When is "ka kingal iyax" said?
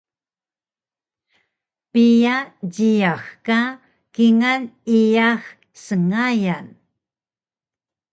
3.45-5.41